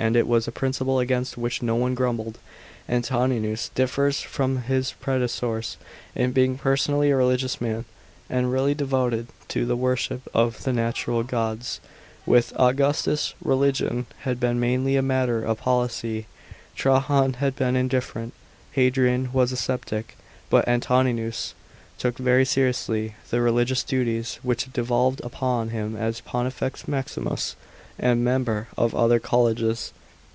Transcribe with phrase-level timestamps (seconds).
[0.00, 2.34] And it was a principle against which no one grumbled.§
[2.88, 2.94] 7.
[2.98, 5.76] Antoninus differs from his predecessors
[6.14, 7.84] in being personally a religious man,
[8.30, 11.80] and really devoted to the worship of the national gods.
[12.26, 16.26] With Augustus religion had been mainly a matter of policy.
[16.76, 18.34] Trajan had been indifferent;
[18.72, 20.16] Hadrian was a sceptic.
[20.48, 21.54] But Antoninus
[21.98, 27.56] took very seriously the religious duties which devolved upon him as Pontifex Maximus,
[28.00, 29.92] and member of other colleges.